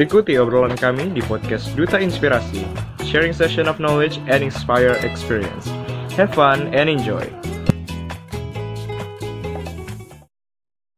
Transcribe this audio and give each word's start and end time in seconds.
Ikuti 0.00 0.32
obrolan 0.40 0.80
kami 0.80 1.12
di 1.12 1.20
podcast 1.20 1.76
Duta 1.76 2.00
Inspirasi, 2.00 2.64
sharing 3.04 3.36
session 3.36 3.68
of 3.68 3.76
knowledge 3.76 4.16
and 4.32 4.40
inspire 4.40 4.96
experience. 5.04 5.68
Have 6.16 6.32
fun 6.32 6.72
and 6.72 6.88
enjoy. 6.88 7.20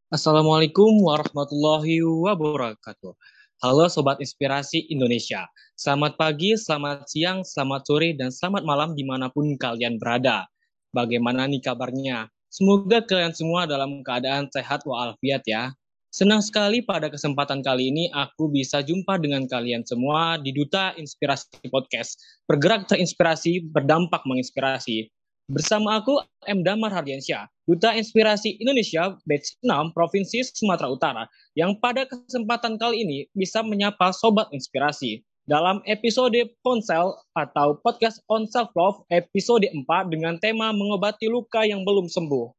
Assalamualaikum 0.07 1.03
warahmatullahi 1.03 1.99
wabarakatuh. 1.99 3.11
Halo 3.59 3.91
Sobat 3.91 4.23
Inspirasi 4.23 4.87
Indonesia. 4.87 5.51
Selamat 5.75 6.15
pagi, 6.15 6.55
selamat 6.55 7.03
siang, 7.03 7.43
selamat 7.43 7.83
sore, 7.83 8.15
dan 8.15 8.31
selamat 8.31 8.63
malam 8.63 8.95
di 8.95 9.03
mana 9.03 9.27
pun 9.27 9.51
kalian 9.59 9.99
berada. 9.99 10.47
Bagaimana 10.95 11.43
nih 11.51 11.59
kabarnya? 11.59 12.31
Semoga 12.47 13.03
kalian 13.03 13.35
semua 13.35 13.67
dalam 13.67 13.99
keadaan 13.99 14.47
sehat 14.47 14.87
walafiat 14.87 15.43
ya. 15.43 15.75
Senang 16.13 16.45
sekali 16.45 16.85
pada 16.85 17.09
kesempatan 17.09 17.65
kali 17.65 17.89
ini 17.89 18.05
aku 18.13 18.45
bisa 18.45 18.85
jumpa 18.85 19.17
dengan 19.17 19.49
kalian 19.49 19.81
semua 19.81 20.37
di 20.37 20.53
Duta 20.53 20.93
Inspirasi 20.93 21.65
Podcast. 21.73 22.21
Bergerak 22.45 22.85
terinspirasi, 22.85 23.65
berdampak 23.73 24.21
menginspirasi. 24.29 25.09
Bersama 25.49 25.97
aku 25.97 26.21
M. 26.45 26.61
Damar 26.61 26.93
Hardiansyah, 26.93 27.49
Duta 27.65 27.97
Inspirasi 27.97 28.61
Indonesia 28.61 29.17
Batch 29.25 29.57
6 29.65 29.97
Provinsi 29.97 30.45
Sumatera 30.53 30.93
Utara, 30.93 31.23
yang 31.57 31.81
pada 31.81 32.05
kesempatan 32.05 32.77
kali 32.77 33.01
ini 33.01 33.25
bisa 33.33 33.65
menyapa 33.65 34.13
Sobat 34.13 34.53
Inspirasi. 34.53 35.25
Dalam 35.49 35.81
episode 35.89 36.37
Ponsel 36.61 37.09
atau 37.33 37.81
Podcast 37.81 38.21
on 38.29 38.45
Self 38.45 38.69
Love 38.77 39.01
episode 39.09 39.65
4 39.65 40.13
dengan 40.13 40.37
tema 40.37 40.77
mengobati 40.77 41.25
luka 41.25 41.65
yang 41.65 41.81
belum 41.81 42.05
sembuh. 42.05 42.53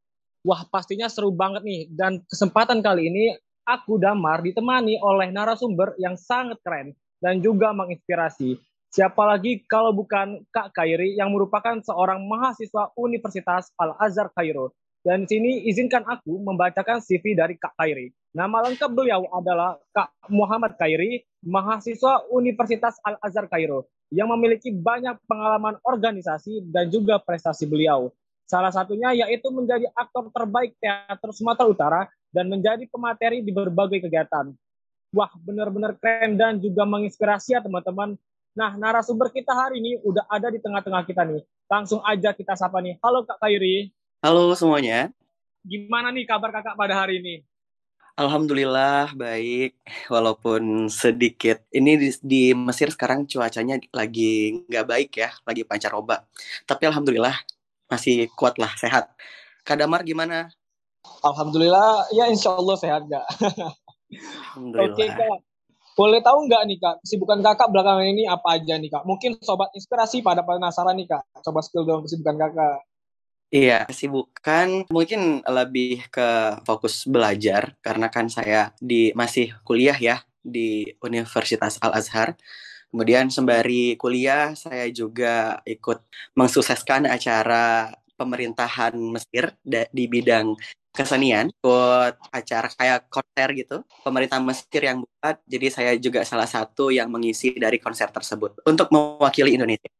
Wah, 0.44 0.60
pastinya 0.68 1.08
seru 1.08 1.32
banget 1.32 1.64
nih. 1.64 1.88
Dan 1.88 2.20
kesempatan 2.28 2.84
kali 2.84 3.08
ini 3.08 3.32
aku 3.64 3.96
Damar 3.96 4.44
ditemani 4.44 5.00
oleh 5.00 5.32
narasumber 5.32 5.96
yang 5.96 6.14
sangat 6.14 6.60
keren 6.60 6.92
dan 7.18 7.40
juga 7.40 7.72
menginspirasi. 7.72 8.60
Siapa 8.94 9.26
lagi 9.26 9.64
kalau 9.66 9.90
bukan 9.90 10.46
Kak 10.54 10.70
Kairi 10.70 11.18
yang 11.18 11.34
merupakan 11.34 11.74
seorang 11.82 12.22
mahasiswa 12.30 12.94
Universitas 12.94 13.74
Al-Azhar 13.74 14.30
Kairo. 14.30 14.70
Dan 15.04 15.28
di 15.28 15.36
sini 15.36 15.52
izinkan 15.68 16.00
aku 16.06 16.40
membacakan 16.40 17.02
CV 17.02 17.36
dari 17.36 17.58
Kak 17.58 17.76
Kairi. 17.76 18.08
Nama 18.32 18.70
lengkap 18.70 18.90
beliau 18.94 19.26
adalah 19.34 19.76
Kak 19.92 20.14
Muhammad 20.30 20.78
Kairi, 20.78 21.26
mahasiswa 21.42 22.24
Universitas 22.30 22.96
Al-Azhar 23.02 23.50
Kairo 23.50 23.90
yang 24.14 24.30
memiliki 24.30 24.70
banyak 24.70 25.18
pengalaman 25.26 25.76
organisasi 25.82 26.70
dan 26.70 26.86
juga 26.88 27.18
prestasi 27.18 27.66
beliau. 27.66 28.14
Salah 28.46 28.70
satunya 28.70 29.10
yaitu 29.10 29.50
menjadi 29.50 29.90
aktor 29.96 30.30
terbaik 30.30 30.76
teater 30.78 31.30
Sumatera 31.34 31.66
Utara 31.66 32.00
dan 32.34 32.50
menjadi 32.50 32.82
pemateri 32.90 33.46
di 33.46 33.54
berbagai 33.54 34.02
kegiatan. 34.02 34.50
Wah, 35.14 35.30
benar-benar 35.46 35.94
keren 35.94 36.34
dan 36.34 36.58
juga 36.58 36.82
menginspirasi 36.82 37.54
ya 37.54 37.62
teman-teman. 37.62 38.18
Nah, 38.58 38.74
narasumber 38.74 39.30
kita 39.30 39.54
hari 39.54 39.78
ini 39.78 40.02
udah 40.02 40.26
ada 40.26 40.50
di 40.50 40.58
tengah-tengah 40.58 41.06
kita 41.06 41.22
nih. 41.22 41.46
Langsung 41.70 42.02
aja 42.02 42.34
kita 42.34 42.58
sapa 42.58 42.82
nih. 42.82 42.98
Halo 42.98 43.22
Kak 43.22 43.38
Kairi. 43.38 43.94
Halo 44.18 44.50
semuanya. 44.58 45.14
Gimana 45.62 46.10
nih 46.10 46.26
kabar 46.26 46.50
kakak 46.50 46.74
pada 46.74 46.98
hari 46.98 47.22
ini? 47.22 47.34
Alhamdulillah 48.14 49.10
baik, 49.14 49.74
walaupun 50.06 50.86
sedikit. 50.86 51.62
Ini 51.70 51.98
di, 51.98 52.10
di 52.22 52.42
Mesir 52.54 52.90
sekarang 52.90 53.26
cuacanya 53.26 53.78
lagi 53.90 54.62
nggak 54.70 54.86
baik 54.86 55.10
ya, 55.18 55.34
lagi 55.42 55.66
pancaroba. 55.66 56.22
Tapi 56.62 56.90
alhamdulillah 56.90 57.34
masih 57.90 58.30
kuat 58.38 58.54
lah, 58.58 58.70
sehat. 58.78 59.10
Kak 59.66 59.82
Damar 59.82 60.06
gimana? 60.06 60.50
Alhamdulillah, 61.24 62.12
ya 62.12 62.28
insya 62.28 62.52
Allah 62.56 62.76
sehat 62.76 63.08
gak. 63.08 63.24
Oke 64.60 65.04
kak, 65.08 65.38
boleh 65.94 66.20
tahu 66.20 66.50
nggak 66.50 66.62
nih 66.68 66.78
kak, 66.82 66.94
kesibukan 67.06 67.38
kakak 67.40 67.70
belakangan 67.70 68.06
ini 68.06 68.26
apa 68.26 68.58
aja 68.58 68.74
nih 68.76 68.90
kak? 68.90 69.06
Mungkin 69.06 69.38
sobat 69.40 69.70
inspirasi 69.72 70.20
pada 70.20 70.42
penasaran 70.42 70.94
nih 70.98 71.06
kak, 71.06 71.22
coba 71.42 71.60
spill 71.62 71.86
dong 71.86 72.02
kesibukan 72.04 72.36
kakak. 72.36 72.82
Iya, 73.54 73.86
kesibukan 73.86 74.90
mungkin 74.90 75.46
lebih 75.46 76.10
ke 76.10 76.58
fokus 76.66 77.06
belajar 77.06 77.78
karena 77.78 78.10
kan 78.10 78.26
saya 78.26 78.74
di 78.82 79.14
masih 79.14 79.54
kuliah 79.62 79.94
ya 79.94 80.26
di 80.42 80.90
Universitas 80.98 81.78
Al 81.78 81.94
Azhar. 81.94 82.34
Kemudian 82.90 83.30
sembari 83.30 83.94
kuliah 83.94 84.58
saya 84.58 84.90
juga 84.90 85.62
ikut 85.66 86.02
mensukseskan 86.34 87.06
acara 87.06 87.94
pemerintahan 88.18 88.94
Mesir 88.98 89.54
di 89.66 90.04
bidang 90.10 90.54
kesenian 90.94 91.50
buat 91.58 92.14
acara 92.30 92.70
kayak 92.70 93.10
konser 93.10 93.48
gitu 93.58 93.76
pemerintah 94.06 94.38
Mesir 94.38 94.82
yang 94.86 95.02
buat 95.02 95.36
jadi 95.42 95.66
saya 95.68 95.92
juga 95.98 96.22
salah 96.22 96.46
satu 96.46 96.94
yang 96.94 97.10
mengisi 97.10 97.50
dari 97.58 97.82
konser 97.82 98.06
tersebut 98.14 98.62
untuk 98.62 98.88
mewakili 98.94 99.58
Indonesia 99.58 99.90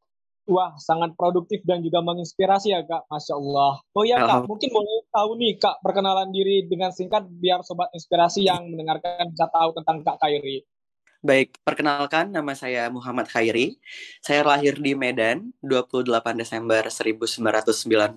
Wah, 0.44 0.76
sangat 0.76 1.16
produktif 1.16 1.64
dan 1.64 1.80
juga 1.80 2.04
menginspirasi 2.04 2.76
ya, 2.76 2.84
Kak. 2.84 3.08
Masya 3.08 3.32
Allah. 3.32 3.80
Oh 3.96 4.04
ya, 4.04 4.20
Kak, 4.20 4.44
mungkin 4.44 4.68
boleh 4.76 5.08
tahu 5.08 5.40
nih, 5.40 5.56
Kak, 5.56 5.80
perkenalan 5.80 6.28
diri 6.36 6.68
dengan 6.68 6.92
singkat 6.92 7.24
biar 7.40 7.64
Sobat 7.64 7.88
Inspirasi 7.96 8.44
yang 8.44 8.68
mendengarkan 8.68 9.32
bisa 9.32 9.48
tahu 9.48 9.72
tentang 9.72 10.04
Kak 10.04 10.20
Kairi. 10.20 10.60
Baik, 11.24 11.56
perkenalkan 11.64 12.36
nama 12.36 12.52
saya 12.52 12.92
Muhammad 12.92 13.24
Khairi. 13.32 13.80
Saya 14.20 14.44
lahir 14.44 14.76
di 14.76 14.92
Medan 14.92 15.56
28 15.64 16.04
Desember 16.36 16.84
1996. 16.92 18.12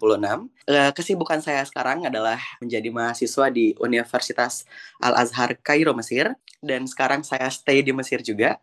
Kesibukan 0.91 1.39
saya 1.39 1.63
sekarang 1.63 2.03
adalah 2.03 2.35
menjadi 2.59 2.91
mahasiswa 2.91 3.47
di 3.47 3.71
Universitas 3.79 4.67
Al-Azhar 4.99 5.55
Kairo, 5.63 5.95
Mesir. 5.95 6.35
Dan 6.59 6.83
sekarang 6.83 7.23
saya 7.23 7.47
stay 7.47 7.79
di 7.79 7.95
Mesir 7.95 8.19
juga. 8.19 8.59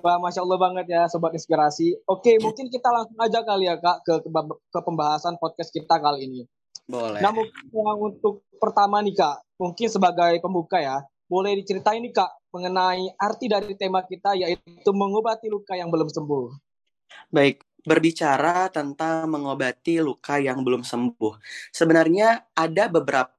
Wah, 0.00 0.16
Masya 0.24 0.40
Allah 0.40 0.56
banget 0.56 0.96
ya 0.96 1.04
Sobat 1.12 1.36
Inspirasi. 1.36 2.00
Oke, 2.08 2.40
mungkin 2.40 2.72
kita 2.72 2.88
langsung 2.88 3.20
aja 3.20 3.44
kali 3.44 3.68
ya 3.68 3.76
Kak 3.76 4.08
ke, 4.08 4.24
ke, 4.24 4.30
ke 4.72 4.80
pembahasan 4.80 5.36
podcast 5.36 5.68
kita 5.68 6.00
kali 6.00 6.24
ini. 6.24 6.48
Boleh. 6.88 7.20
Nah, 7.20 7.28
mungkin 7.28 7.60
untuk 8.00 8.40
pertama 8.56 9.04
nih 9.04 9.12
Kak, 9.20 9.60
mungkin 9.60 9.92
sebagai 9.92 10.40
pembuka 10.40 10.80
ya, 10.80 11.04
boleh 11.28 11.60
diceritain 11.60 12.00
nih 12.00 12.16
Kak 12.16 12.45
mengenai 12.56 13.12
arti 13.20 13.52
dari 13.52 13.76
tema 13.76 14.00
kita 14.00 14.32
yaitu 14.32 14.90
mengobati 14.96 15.52
luka 15.52 15.76
yang 15.76 15.92
belum 15.92 16.08
sembuh. 16.08 16.56
Baik, 17.28 17.60
berbicara 17.84 18.72
tentang 18.72 19.28
mengobati 19.28 20.00
luka 20.00 20.40
yang 20.40 20.64
belum 20.64 20.82
sembuh. 20.82 21.36
Sebenarnya 21.70 22.56
ada 22.56 22.88
beberapa 22.88 23.36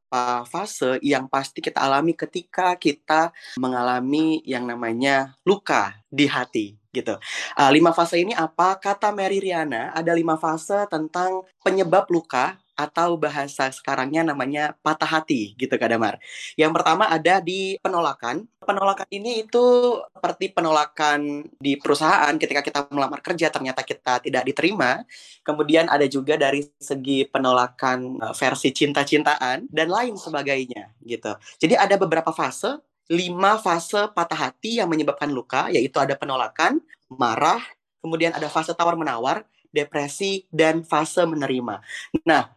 fase 0.48 1.02
yang 1.04 1.28
pasti 1.28 1.60
kita 1.60 1.84
alami 1.84 2.16
ketika 2.16 2.80
kita 2.80 3.36
mengalami 3.60 4.40
yang 4.48 4.64
namanya 4.64 5.36
luka 5.44 6.00
di 6.08 6.30
hati 6.32 6.80
gitu. 6.96 7.20
Uh, 7.60 7.70
lima 7.76 7.92
fase 7.92 8.24
ini 8.24 8.32
apa? 8.32 8.80
Kata 8.80 9.12
Mary 9.12 9.44
Riana 9.44 9.92
ada 9.92 10.16
lima 10.16 10.40
fase 10.40 10.88
tentang 10.88 11.44
penyebab 11.60 12.08
luka 12.08 12.56
atau 12.78 13.18
bahasa 13.18 13.74
sekarangnya 13.74 14.22
namanya 14.22 14.78
patah 14.86 15.20
hati 15.20 15.58
gitu 15.58 15.74
Kak 15.74 15.90
Damar. 15.90 16.22
Yang 16.54 16.72
pertama 16.78 17.10
ada 17.10 17.42
di 17.42 17.76
penolakan. 17.82 18.46
Penolakan 18.62 19.10
ini 19.10 19.42
itu 19.42 19.66
seperti 20.14 20.54
penolakan 20.54 21.50
di 21.58 21.74
perusahaan 21.82 22.32
ketika 22.38 22.62
kita 22.62 22.80
melamar 22.94 23.26
kerja 23.26 23.50
ternyata 23.50 23.82
kita 23.82 24.22
tidak 24.22 24.46
diterima. 24.46 25.02
Kemudian 25.42 25.90
ada 25.90 26.06
juga 26.06 26.38
dari 26.38 26.62
segi 26.78 27.26
penolakan 27.26 28.22
eh, 28.22 28.34
versi 28.38 28.70
cinta-cintaan 28.70 29.66
dan 29.74 29.88
lain 29.90 30.14
sebagainya 30.14 30.94
gitu. 31.02 31.34
Jadi 31.58 31.74
ada 31.74 31.98
beberapa 31.98 32.30
fase, 32.30 32.78
lima 33.10 33.58
fase 33.58 34.12
patah 34.14 34.52
hati 34.52 34.78
yang 34.78 34.92
menyebabkan 34.92 35.34
luka 35.34 35.74
yaitu 35.74 35.98
ada 35.98 36.14
penolakan, 36.14 36.78
marah, 37.10 37.64
kemudian 38.04 38.36
ada 38.36 38.52
fase 38.52 38.76
tawar-menawar, 38.76 39.48
depresi, 39.72 40.48
dan 40.52 40.84
fase 40.84 41.24
menerima. 41.24 41.80
Nah, 42.28 42.52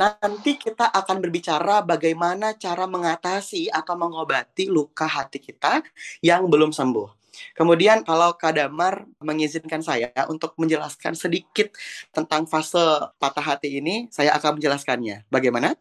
nanti 0.00 0.56
kita 0.56 0.88
akan 0.88 1.20
berbicara 1.20 1.84
bagaimana 1.84 2.56
cara 2.56 2.88
mengatasi 2.88 3.68
atau 3.68 3.94
mengobati 3.96 4.68
luka 4.68 5.04
hati 5.04 5.38
kita 5.40 5.84
yang 6.24 6.48
belum 6.48 6.72
sembuh. 6.72 7.22
Kemudian 7.56 8.04
kalau 8.04 8.36
Kadamar 8.36 9.08
mengizinkan 9.18 9.80
saya 9.80 10.12
untuk 10.28 10.52
menjelaskan 10.60 11.16
sedikit 11.16 11.72
tentang 12.12 12.44
fase 12.44 12.80
patah 13.16 13.44
hati 13.56 13.80
ini, 13.80 14.06
saya 14.12 14.36
akan 14.36 14.60
menjelaskannya. 14.60 15.24
Bagaimana? 15.32 15.74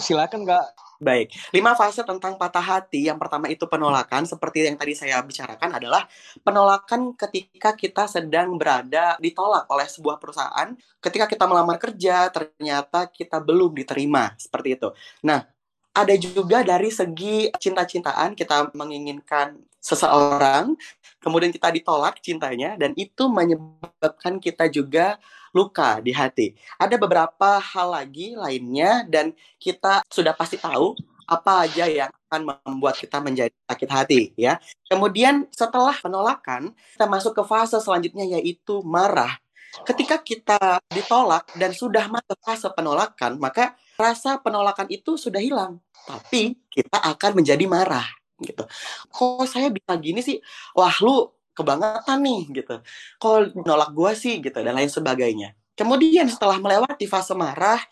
Silakan, 0.00 0.48
Kak. 0.48 0.74
Baik, 1.04 1.36
lima 1.52 1.76
fase 1.76 2.00
tentang 2.00 2.40
patah 2.40 2.64
hati. 2.64 3.04
Yang 3.12 3.20
pertama 3.20 3.44
itu 3.52 3.68
penolakan, 3.68 4.24
seperti 4.24 4.64
yang 4.64 4.80
tadi 4.80 4.96
saya 4.96 5.20
bicarakan 5.20 5.76
adalah 5.76 6.08
penolakan 6.40 7.12
ketika 7.12 7.76
kita 7.76 8.08
sedang 8.08 8.56
berada 8.56 9.20
ditolak 9.20 9.68
oleh 9.68 9.84
sebuah 9.84 10.16
perusahaan. 10.16 10.72
Ketika 11.04 11.28
kita 11.28 11.44
melamar 11.44 11.76
kerja, 11.76 12.32
ternyata 12.32 13.12
kita 13.12 13.36
belum 13.44 13.76
diterima, 13.76 14.32
seperti 14.40 14.80
itu. 14.80 14.88
Nah, 15.28 15.44
ada 15.94 16.14
juga 16.18 16.66
dari 16.66 16.90
segi 16.90 17.48
cinta-cintaan, 17.54 18.34
kita 18.34 18.74
menginginkan 18.74 19.62
seseorang, 19.78 20.74
kemudian 21.22 21.54
kita 21.54 21.70
ditolak 21.70 22.18
cintanya, 22.18 22.74
dan 22.74 22.90
itu 22.98 23.30
menyebabkan 23.30 24.42
kita 24.42 24.66
juga 24.66 25.22
luka 25.54 26.02
di 26.02 26.10
hati. 26.10 26.58
Ada 26.82 26.98
beberapa 26.98 27.62
hal 27.62 27.94
lagi 27.94 28.34
lainnya 28.34 29.06
dan 29.06 29.30
kita 29.62 30.02
sudah 30.10 30.34
pasti 30.34 30.58
tahu 30.58 30.98
apa 31.24 31.64
aja 31.64 31.86
yang 31.88 32.10
akan 32.28 32.58
membuat 32.66 32.98
kita 32.98 33.22
menjadi 33.22 33.54
sakit 33.70 33.88
hati 33.88 34.20
ya. 34.34 34.58
Kemudian 34.90 35.46
setelah 35.54 35.94
penolakan, 35.94 36.74
kita 36.98 37.06
masuk 37.06 37.38
ke 37.38 37.42
fase 37.46 37.78
selanjutnya 37.78 38.26
yaitu 38.26 38.82
marah. 38.82 39.38
Ketika 39.86 40.18
kita 40.18 40.58
ditolak 40.90 41.50
dan 41.54 41.70
sudah 41.70 42.10
masuk 42.10 42.38
fase 42.42 42.66
penolakan, 42.74 43.38
maka 43.38 43.78
rasa 43.94 44.38
penolakan 44.40 44.90
itu 44.90 45.16
sudah 45.18 45.40
hilang. 45.40 45.80
Tapi 46.04 46.58
kita 46.68 47.00
akan 47.00 47.40
menjadi 47.40 47.64
marah 47.64 48.04
gitu. 48.42 48.66
Kok 49.08 49.46
saya 49.48 49.70
bisa 49.70 49.94
gini 49.96 50.20
sih? 50.20 50.38
Wah, 50.76 50.92
lu 51.00 51.30
kebangetan 51.54 52.18
nih 52.20 52.42
gitu. 52.62 52.76
Kok 53.22 53.64
nolak 53.64 53.90
gua 53.94 54.12
sih 54.12 54.42
gitu 54.42 54.58
dan 54.58 54.74
lain 54.74 54.90
sebagainya. 54.90 55.54
Kemudian 55.74 56.30
setelah 56.30 56.58
melewati 56.58 57.06
fase 57.06 57.34
marah, 57.34 57.82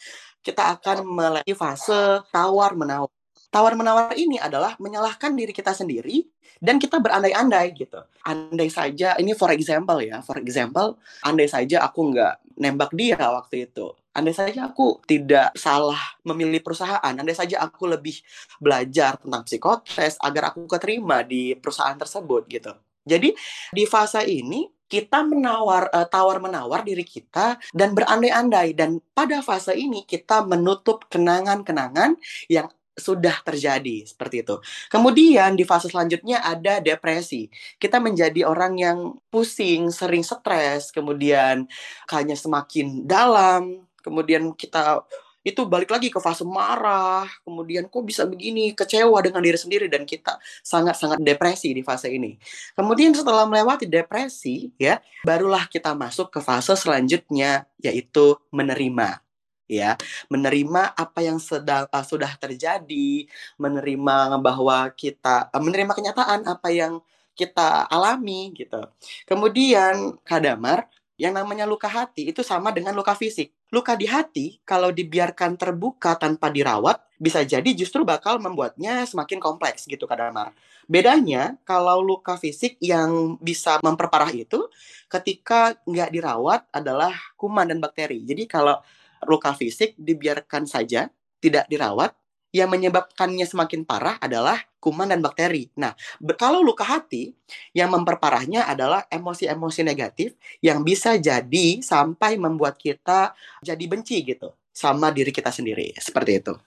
kita 0.43 0.79
akan 0.79 1.07
melewati 1.07 1.55
fase 1.55 2.23
tawar-menawar. 2.31 3.11
Tawar-menawar 3.53 4.17
ini 4.17 4.41
adalah 4.41 4.81
menyalahkan 4.81 5.37
diri 5.37 5.53
kita 5.53 5.77
sendiri 5.77 6.25
dan 6.57 6.81
kita 6.81 6.97
berandai-andai 6.97 7.77
gitu. 7.77 8.01
Andai 8.25 8.73
saja, 8.73 9.13
ini 9.21 9.37
for 9.37 9.53
example 9.53 10.01
ya, 10.01 10.25
for 10.25 10.41
example, 10.41 10.97
andai 11.21 11.51
saja 11.53 11.85
aku 11.85 12.17
nggak 12.17 12.57
nembak 12.57 12.97
dia 12.97 13.21
waktu 13.21 13.69
itu. 13.69 13.93
Andai 14.13 14.37
saja 14.37 14.69
aku 14.69 15.01
tidak 15.09 15.57
salah 15.57 15.99
memilih 16.29 16.61
perusahaan, 16.61 17.01
andai 17.01 17.33
saja 17.33 17.65
aku 17.65 17.89
lebih 17.89 18.21
belajar 18.61 19.17
tentang 19.17 19.43
psikotes 19.49 20.21
agar 20.21 20.53
aku 20.53 20.69
keterima 20.69 21.25
di 21.25 21.57
perusahaan 21.57 21.97
tersebut 21.97 22.45
gitu. 22.53 22.73
Jadi 23.03 23.33
di 23.73 23.85
fase 23.89 24.23
ini 24.29 24.69
kita 24.85 25.25
menawar 25.25 25.89
uh, 25.89 26.05
tawar 26.05 26.37
menawar 26.45 26.85
diri 26.85 27.03
kita 27.09 27.57
dan 27.73 27.97
berandai-andai 27.97 28.77
dan 28.77 29.01
pada 29.17 29.41
fase 29.41 29.73
ini 29.73 30.05
kita 30.05 30.45
menutup 30.45 31.09
kenangan-kenangan 31.09 32.21
yang 32.53 32.69
sudah 32.93 33.41
terjadi 33.41 34.05
seperti 34.05 34.45
itu. 34.45 34.61
Kemudian 34.93 35.57
di 35.57 35.65
fase 35.65 35.89
selanjutnya 35.89 36.45
ada 36.45 36.77
depresi. 36.85 37.49
Kita 37.81 37.97
menjadi 37.97 38.45
orang 38.45 38.77
yang 38.77 38.99
pusing, 39.33 39.89
sering 39.89 40.21
stres, 40.21 40.93
kemudian 40.93 41.65
kayaknya 42.05 42.37
semakin 42.37 43.09
dalam, 43.09 43.89
kemudian 44.03 44.53
kita 44.53 45.07
itu 45.43 45.67
balik 45.67 45.91
lagi 45.91 46.07
ke 46.07 46.23
fase 46.23 46.47
marah, 46.47 47.27
kemudian 47.43 47.91
kok 47.91 48.07
bisa 48.07 48.23
begini, 48.23 48.71
kecewa 48.79 49.19
dengan 49.19 49.43
diri 49.43 49.59
sendiri 49.59 49.91
dan 49.91 50.07
kita 50.07 50.39
sangat-sangat 50.63 51.19
depresi 51.19 51.75
di 51.75 51.83
fase 51.83 52.15
ini. 52.15 52.39
Kemudian 52.79 53.11
setelah 53.11 53.43
melewati 53.43 53.91
depresi, 53.91 54.71
ya, 54.79 55.03
barulah 55.27 55.67
kita 55.67 55.99
masuk 55.99 56.31
ke 56.31 56.39
fase 56.39 56.79
selanjutnya 56.79 57.67
yaitu 57.83 58.39
menerima 58.55 59.19
ya. 59.67 59.99
Menerima 60.31 60.95
apa 60.95 61.21
yang 61.27 61.43
sedang 61.43 61.91
uh, 61.91 62.05
sudah 62.07 62.31
terjadi 62.39 63.27
menerima 63.59 64.39
bahwa 64.39 64.95
kita 64.95 65.51
uh, 65.51 65.63
menerima 65.63 65.91
kenyataan 65.91 66.47
apa 66.47 66.71
yang 66.71 67.03
kita 67.35 67.91
alami 67.91 68.55
gitu. 68.55 68.79
Kemudian 69.27 70.23
kadamar 70.23 70.87
yang 71.19 71.35
namanya 71.35 71.67
luka 71.67 71.91
hati 71.91 72.31
itu 72.31 72.47
sama 72.47 72.71
dengan 72.71 72.95
luka 72.95 73.17
fisik 73.19 73.51
luka 73.73 73.97
di 73.97 74.05
hati 74.05 74.61
kalau 74.63 74.93
dibiarkan 74.93 75.57
terbuka 75.57 76.21
tanpa 76.21 76.53
dirawat 76.53 77.01
bisa 77.17 77.41
jadi 77.41 77.67
justru 77.73 78.05
bakal 78.05 78.37
membuatnya 78.37 79.09
semakin 79.09 79.41
kompleks 79.41 79.89
gitu 79.89 80.05
kadamar 80.05 80.53
bedanya 80.91 81.57
kalau 81.65 82.05
luka 82.05 82.37
fisik 82.37 82.77
yang 82.83 83.41
bisa 83.41 83.81
memperparah 83.81 84.31
itu 84.35 84.69
ketika 85.13 85.77
nggak 85.85 86.09
dirawat 86.09 86.65
adalah 86.73 87.13
kuman 87.37 87.69
dan 87.69 87.79
bakteri. 87.85 88.25
Jadi 88.25 88.49
kalau 88.49 88.81
luka 89.29 89.53
fisik 89.53 89.93
dibiarkan 90.01 90.65
saja, 90.65 91.13
tidak 91.39 91.69
dirawat, 91.69 92.17
yang 92.53 92.73
menyebabkannya 92.73 93.45
semakin 93.45 93.85
parah 93.85 94.17
adalah 94.21 94.57
kuman 94.83 95.07
dan 95.07 95.23
bakteri. 95.23 95.71
Nah, 95.79 95.95
kalau 96.35 96.59
luka 96.59 96.83
hati, 96.83 97.31
yang 97.71 97.95
memperparahnya 97.95 98.67
adalah 98.67 99.07
emosi-emosi 99.07 99.87
negatif 99.87 100.35
yang 100.59 100.83
bisa 100.83 101.15
jadi 101.15 101.79
sampai 101.79 102.35
membuat 102.35 102.75
kita 102.75 103.31
jadi 103.63 103.85
benci 103.87 104.27
gitu 104.27 104.51
sama 104.75 105.15
diri 105.15 105.31
kita 105.31 105.55
sendiri. 105.55 105.95
Seperti 105.95 106.43
itu. 106.43 106.59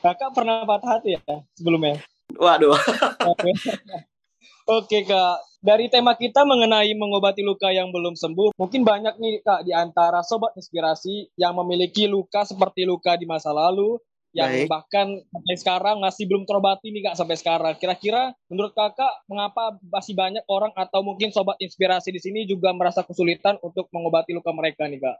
Kakak 0.00 0.32
pernah 0.32 0.64
patah 0.64 0.96
hati 0.96 1.20
ya 1.20 1.44
sebelumnya? 1.52 2.00
Waduh. 2.40 2.72
Oke 4.70 5.02
kak, 5.02 5.36
dari 5.58 5.90
tema 5.90 6.14
kita 6.14 6.46
mengenai 6.46 6.94
mengobati 6.94 7.42
luka 7.42 7.74
yang 7.74 7.90
belum 7.90 8.14
sembuh, 8.14 8.54
mungkin 8.54 8.86
banyak 8.86 9.18
nih 9.18 9.42
kak 9.42 9.66
di 9.66 9.74
antara 9.74 10.22
sobat 10.22 10.54
inspirasi 10.54 11.26
yang 11.34 11.58
memiliki 11.58 12.06
luka 12.06 12.46
seperti 12.46 12.86
luka 12.86 13.18
di 13.18 13.26
masa 13.26 13.50
lalu, 13.50 13.98
yang 14.30 14.50
Baik. 14.50 14.68
bahkan 14.70 15.06
sampai 15.26 15.54
sekarang 15.58 15.96
masih 15.98 16.24
belum 16.30 16.46
terobati 16.46 16.94
nih 16.94 17.10
kak 17.10 17.16
sampai 17.18 17.36
sekarang. 17.38 17.74
Kira-kira 17.78 18.30
menurut 18.46 18.70
kakak 18.70 19.10
mengapa 19.26 19.74
masih 19.90 20.14
banyak 20.14 20.44
orang 20.46 20.70
atau 20.78 21.02
mungkin 21.02 21.34
sobat 21.34 21.58
inspirasi 21.58 22.14
di 22.14 22.20
sini 22.22 22.46
juga 22.46 22.70
merasa 22.70 23.02
kesulitan 23.02 23.58
untuk 23.58 23.90
mengobati 23.90 24.30
luka 24.30 24.54
mereka 24.54 24.86
nih 24.86 25.02
kak? 25.02 25.18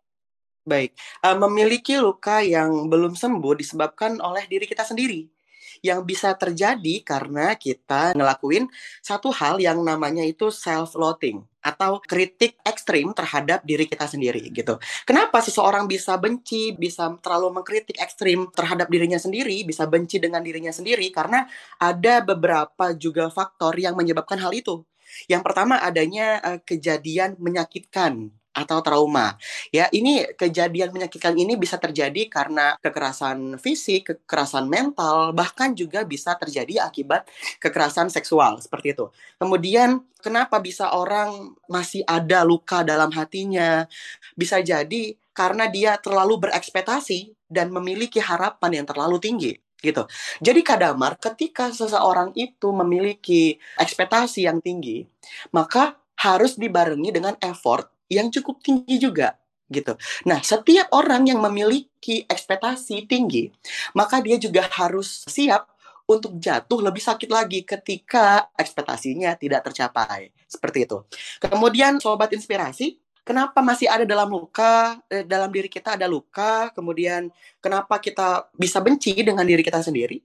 Baik, 0.60 0.94
uh, 1.24 1.36
memiliki 1.48 1.98
luka 1.98 2.44
yang 2.44 2.86
belum 2.86 3.16
sembuh 3.16 3.58
disebabkan 3.58 4.20
oleh 4.22 4.46
diri 4.46 4.68
kita 4.68 4.86
sendiri 4.86 5.39
yang 5.80 6.04
bisa 6.04 6.36
terjadi 6.36 7.02
karena 7.04 7.56
kita 7.56 8.12
ngelakuin 8.16 8.68
satu 9.00 9.32
hal 9.32 9.60
yang 9.60 9.80
namanya 9.80 10.24
itu 10.24 10.52
self-loathing 10.52 11.44
atau 11.60 12.00
kritik 12.00 12.56
ekstrim 12.64 13.12
terhadap 13.12 13.60
diri 13.68 13.84
kita 13.84 14.08
sendiri 14.08 14.40
gitu. 14.48 14.80
Kenapa 15.04 15.44
seseorang 15.44 15.84
bisa 15.84 16.16
benci, 16.16 16.72
bisa 16.72 17.12
terlalu 17.20 17.60
mengkritik 17.60 18.00
ekstrim 18.00 18.48
terhadap 18.52 18.88
dirinya 18.88 19.20
sendiri, 19.20 19.64
bisa 19.68 19.84
benci 19.84 20.16
dengan 20.16 20.40
dirinya 20.40 20.72
sendiri 20.72 21.04
karena 21.12 21.44
ada 21.76 22.24
beberapa 22.24 22.96
juga 22.96 23.28
faktor 23.28 23.76
yang 23.76 23.92
menyebabkan 23.96 24.40
hal 24.40 24.56
itu. 24.56 24.84
Yang 25.26 25.42
pertama 25.42 25.82
adanya 25.82 26.38
uh, 26.40 26.58
kejadian 26.62 27.36
menyakitkan 27.36 28.30
atau 28.50 28.82
trauma. 28.82 29.38
Ya, 29.70 29.86
ini 29.94 30.26
kejadian 30.34 30.90
menyakitkan 30.90 31.34
ini 31.38 31.54
bisa 31.54 31.78
terjadi 31.78 32.26
karena 32.26 32.74
kekerasan 32.82 33.56
fisik, 33.62 34.26
kekerasan 34.26 34.66
mental, 34.66 35.30
bahkan 35.30 35.72
juga 35.74 36.02
bisa 36.02 36.34
terjadi 36.34 36.82
akibat 36.86 37.30
kekerasan 37.62 38.10
seksual 38.10 38.58
seperti 38.58 38.94
itu. 38.98 39.06
Kemudian, 39.38 40.02
kenapa 40.18 40.58
bisa 40.58 40.90
orang 40.94 41.54
masih 41.70 42.02
ada 42.06 42.42
luka 42.42 42.82
dalam 42.82 43.14
hatinya? 43.14 43.86
Bisa 44.34 44.58
jadi 44.60 45.14
karena 45.30 45.70
dia 45.70 45.96
terlalu 45.96 46.50
berekspektasi 46.50 47.32
dan 47.46 47.70
memiliki 47.70 48.18
harapan 48.18 48.82
yang 48.82 48.86
terlalu 48.86 49.16
tinggi 49.22 49.54
gitu. 49.80 50.04
Jadi 50.44 50.60
kadamar 50.60 51.16
ketika 51.16 51.72
seseorang 51.72 52.36
itu 52.36 52.68
memiliki 52.68 53.56
ekspektasi 53.80 54.44
yang 54.44 54.60
tinggi, 54.60 55.08
maka 55.56 55.96
harus 56.20 56.60
dibarengi 56.60 57.08
dengan 57.16 57.32
effort 57.40 57.88
yang 58.10 58.28
cukup 58.28 58.58
tinggi 58.60 58.98
juga 58.98 59.38
gitu. 59.70 59.94
Nah, 60.26 60.42
setiap 60.42 60.90
orang 60.92 61.30
yang 61.30 61.38
memiliki 61.38 62.26
ekspektasi 62.26 63.06
tinggi, 63.06 63.48
maka 63.94 64.18
dia 64.18 64.34
juga 64.36 64.66
harus 64.66 65.22
siap 65.30 65.70
untuk 66.10 66.34
jatuh 66.42 66.82
lebih 66.82 66.98
sakit 66.98 67.30
lagi 67.30 67.62
ketika 67.62 68.50
ekspektasinya 68.58 69.38
tidak 69.38 69.70
tercapai. 69.70 70.34
Seperti 70.50 70.90
itu. 70.90 71.06
Kemudian 71.38 72.02
sobat 72.02 72.34
inspirasi, 72.34 72.98
kenapa 73.22 73.62
masih 73.62 73.86
ada 73.86 74.02
dalam 74.02 74.26
luka, 74.26 74.98
eh, 75.06 75.22
dalam 75.22 75.54
diri 75.54 75.70
kita 75.70 75.94
ada 75.94 76.10
luka, 76.10 76.74
kemudian 76.74 77.30
kenapa 77.62 78.02
kita 78.02 78.50
bisa 78.58 78.82
benci 78.82 79.14
dengan 79.22 79.46
diri 79.46 79.62
kita 79.62 79.78
sendiri? 79.86 80.18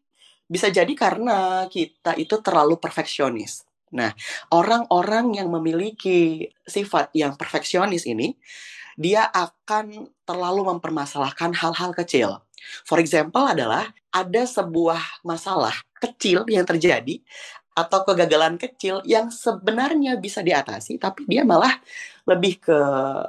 Bisa 0.49 0.73
jadi 0.73 0.89
karena 0.97 1.69
kita 1.69 2.17
itu 2.17 2.41
terlalu 2.41 2.81
perfeksionis. 2.81 3.61
Nah, 3.95 4.11
orang-orang 4.51 5.39
yang 5.39 5.47
memiliki 5.47 6.51
sifat 6.67 7.15
yang 7.15 7.39
perfeksionis 7.39 8.03
ini, 8.03 8.35
dia 8.99 9.27
akan 9.31 10.11
terlalu 10.27 10.67
mempermasalahkan 10.75 11.55
hal-hal 11.55 11.95
kecil. 11.95 12.43
For 12.83 12.99
example 12.99 13.45
adalah 13.45 13.93
ada 14.11 14.43
sebuah 14.43 15.23
masalah 15.23 15.75
kecil 15.99 16.43
yang 16.49 16.65
terjadi 16.67 17.21
atau 17.75 18.07
kegagalan 18.07 18.55
kecil 18.55 19.03
yang 19.03 19.27
sebenarnya 19.27 20.15
bisa 20.15 20.39
diatasi 20.39 20.95
tapi 20.95 21.27
dia 21.27 21.43
malah 21.43 21.75
lebih 22.23 22.63
ke 22.63 22.77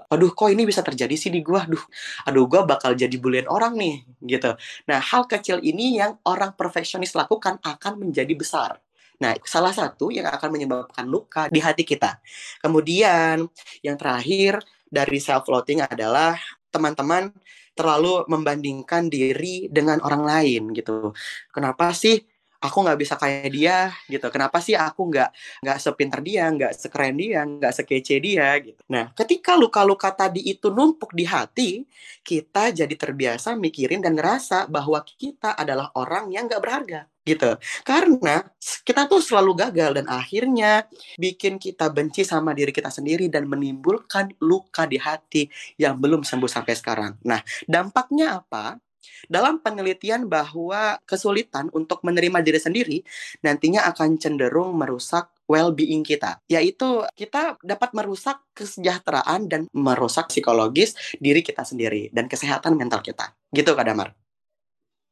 aduh 0.06 0.30
kok 0.30 0.54
ini 0.54 0.62
bisa 0.62 0.87
terjadi 0.87 1.18
sih 1.18 1.35
di 1.35 1.42
gua? 1.42 1.66
Aduh 1.66 1.82
aduh 2.30 2.46
gua 2.46 2.62
bakal 2.62 2.94
jadi 2.94 3.12
bulian 3.18 3.50
orang 3.50 3.75
nih 3.75 4.06
gitu. 4.23 4.54
Nah 4.87 5.02
hal 5.02 5.26
kecil 5.26 5.58
ini 5.66 5.99
yang 5.99 6.23
orang 6.23 6.54
perfeksionis 6.54 7.18
lakukan 7.18 7.58
akan 7.58 8.06
menjadi 8.06 8.32
besar 8.38 8.78
Nah, 9.23 9.32
salah 9.44 9.73
satu 9.73 10.12
yang 10.12 10.28
akan 10.28 10.49
menyebabkan 10.52 11.06
luka 11.08 11.49
di 11.49 11.61
hati 11.61 11.82
kita. 11.88 12.20
Kemudian, 12.61 13.49
yang 13.80 13.96
terakhir 13.96 14.61
dari 14.87 15.18
self-loathing 15.18 15.82
adalah 15.85 16.37
teman-teman 16.68 17.32
terlalu 17.76 18.25
membandingkan 18.28 19.08
diri 19.12 19.68
dengan 19.68 20.00
orang 20.00 20.25
lain 20.25 20.62
gitu. 20.73 21.12
Kenapa 21.52 21.92
sih 21.92 22.16
aku 22.56 22.76
nggak 22.85 22.99
bisa 23.00 23.14
kayak 23.20 23.52
dia 23.52 23.92
gitu? 24.08 24.28
Kenapa 24.32 24.64
sih 24.64 24.73
aku 24.73 25.12
nggak 25.12 25.30
nggak 25.61 25.78
sepinter 25.80 26.20
dia, 26.25 26.49
nggak 26.49 26.73
sekeren 26.73 27.16
dia, 27.20 27.40
nggak 27.44 27.73
sekece 27.76 28.16
dia 28.20 28.49
gitu? 28.64 28.80
Nah, 28.88 29.12
ketika 29.12 29.52
luka-luka 29.61 30.08
tadi 30.16 30.40
itu 30.49 30.73
numpuk 30.73 31.12
di 31.12 31.25
hati, 31.28 31.85
kita 32.25 32.73
jadi 32.73 32.94
terbiasa 32.96 33.52
mikirin 33.61 34.00
dan 34.00 34.16
ngerasa 34.16 34.68
bahwa 34.73 35.04
kita 35.04 35.52
adalah 35.52 35.92
orang 35.96 36.32
yang 36.32 36.49
nggak 36.49 36.62
berharga 36.64 37.00
gitu. 37.26 37.59
Karena 37.83 38.47
kita 38.87 39.11
tuh 39.11 39.18
selalu 39.18 39.66
gagal 39.66 39.99
dan 39.99 40.06
akhirnya 40.06 40.87
bikin 41.18 41.59
kita 41.59 41.90
benci 41.90 42.23
sama 42.23 42.54
diri 42.54 42.71
kita 42.71 42.88
sendiri 42.88 43.26
dan 43.26 43.50
menimbulkan 43.50 44.30
luka 44.38 44.87
di 44.87 45.02
hati 45.02 45.50
yang 45.76 45.99
belum 45.99 46.23
sembuh 46.23 46.49
sampai 46.49 46.75
sekarang. 46.78 47.12
Nah, 47.26 47.42
dampaknya 47.66 48.38
apa? 48.40 48.78
Dalam 49.26 49.62
penelitian 49.62 50.26
bahwa 50.26 50.99
kesulitan 51.06 51.71
untuk 51.75 52.02
menerima 52.06 52.42
diri 52.42 52.61
sendiri 52.62 52.99
nantinya 53.42 53.87
akan 53.90 54.18
cenderung 54.18 54.75
merusak 54.78 55.30
well-being 55.47 56.02
kita, 56.02 56.42
yaitu 56.50 57.06
kita 57.14 57.54
dapat 57.62 57.95
merusak 57.95 58.42
kesejahteraan 58.50 59.47
dan 59.47 59.71
merusak 59.71 60.26
psikologis 60.30 60.99
diri 61.23 61.40
kita 61.42 61.62
sendiri 61.62 62.11
dan 62.11 62.26
kesehatan 62.26 62.75
mental 62.75 62.99
kita. 63.02 63.30
Gitu 63.54 63.71
Kak 63.71 63.87
Damar. 63.87 64.11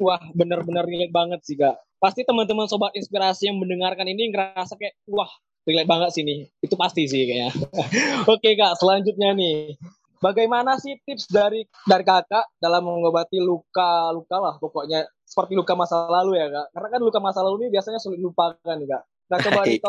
Wah, 0.03 0.19
benar-benar 0.35 0.83
relate 0.91 1.15
banget 1.15 1.41
sih, 1.47 1.55
Kak. 1.55 1.79
Pasti 2.05 2.21
teman-teman 2.21 2.69
sobat 2.69 2.93
inspirasi 2.93 3.49
yang 3.49 3.57
mendengarkan 3.57 4.05
ini 4.05 4.29
ngerasa 4.29 4.77
kayak, 4.77 4.93
wah, 5.09 5.33
relate 5.65 5.89
banget 5.89 6.11
sih 6.13 6.21
nih. 6.21 6.53
Itu 6.61 6.77
pasti 6.77 7.09
sih 7.09 7.25
kayaknya. 7.25 7.49
Oke, 8.33 8.53
Kak, 8.61 8.77
selanjutnya 8.77 9.33
nih. 9.33 9.81
Bagaimana 10.21 10.77
sih 10.77 11.01
tips 11.05 11.33
dari 11.33 11.65
dari 11.89 12.05
kakak 12.05 12.57
dalam 12.61 12.85
mengobati 12.85 13.41
luka-luka 13.45 14.37
lah 14.41 14.57
pokoknya 14.57 15.05
seperti 15.21 15.53
luka 15.53 15.77
masa 15.77 16.09
lalu 16.09 16.41
ya 16.41 16.49
kak? 16.49 16.73
Karena 16.73 16.89
kan 16.97 17.01
luka 17.05 17.21
masa 17.21 17.45
lalu 17.45 17.69
ini 17.69 17.77
biasanya 17.77 18.01
sulit 18.01 18.25
lupakan 18.25 18.73
nih 18.73 18.89
kak. 18.89 19.03
Nah 19.05 19.39
coba 19.45 19.61
nih, 19.69 19.85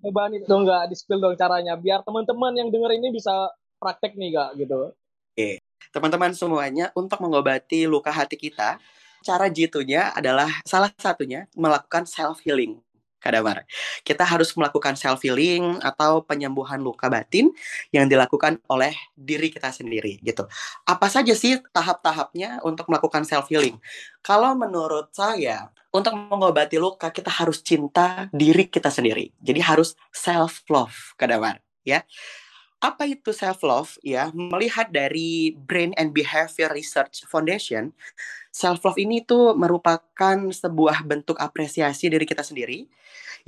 coba 0.00 0.22
nih 0.32 0.40
dong 0.48 0.64
nggak 0.64 0.82
di 0.88 0.96
spill 0.96 1.20
dong 1.20 1.36
caranya 1.36 1.76
biar 1.76 2.00
teman-teman 2.00 2.56
yang 2.56 2.72
denger 2.72 2.96
ini 2.96 3.12
bisa 3.12 3.52
praktek 3.76 4.16
nih 4.16 4.32
kak 4.32 4.56
gitu. 4.56 4.96
Oke, 5.36 5.60
teman-teman 5.92 6.32
semuanya 6.32 6.88
untuk 6.96 7.20
mengobati 7.20 7.84
luka 7.84 8.08
hati 8.08 8.40
kita 8.40 8.80
cara 9.24 9.48
jitunya 9.48 10.12
adalah 10.12 10.52
salah 10.68 10.92
satunya 11.00 11.48
melakukan 11.56 12.04
self 12.04 12.44
healing. 12.44 12.76
Kadamar. 13.24 13.64
Kita 14.04 14.20
harus 14.20 14.52
melakukan 14.52 15.00
self 15.00 15.24
healing 15.24 15.80
atau 15.80 16.20
penyembuhan 16.20 16.76
luka 16.76 17.08
batin 17.08 17.48
yang 17.88 18.04
dilakukan 18.04 18.60
oleh 18.68 18.92
diri 19.16 19.48
kita 19.48 19.72
sendiri 19.72 20.20
gitu. 20.20 20.44
Apa 20.84 21.08
saja 21.08 21.32
sih 21.32 21.56
tahap-tahapnya 21.72 22.60
untuk 22.68 22.84
melakukan 22.92 23.24
self 23.24 23.48
healing? 23.48 23.80
Kalau 24.20 24.52
menurut 24.52 25.08
saya, 25.16 25.72
untuk 25.88 26.12
mengobati 26.12 26.76
luka 26.76 27.08
kita 27.08 27.32
harus 27.32 27.64
cinta 27.64 28.28
diri 28.28 28.68
kita 28.68 28.92
sendiri. 28.92 29.32
Jadi 29.40 29.60
harus 29.64 29.96
self 30.12 30.60
love, 30.68 31.16
Kadamar, 31.16 31.64
ya. 31.80 32.04
Apa 32.84 33.08
itu 33.08 33.32
self 33.32 33.64
love 33.64 33.96
ya? 34.04 34.28
Melihat 34.36 34.92
dari 34.92 35.56
Brain 35.56 35.96
and 35.96 36.12
Behavior 36.12 36.68
Research 36.68 37.24
Foundation, 37.24 37.96
self 38.52 38.84
love 38.84 39.00
ini 39.00 39.24
tuh 39.24 39.56
merupakan 39.56 40.36
sebuah 40.52 41.00
bentuk 41.08 41.40
apresiasi 41.40 42.12
diri 42.12 42.28
kita 42.28 42.44
sendiri 42.44 42.84